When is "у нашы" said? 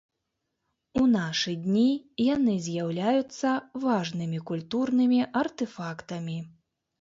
1.01-1.51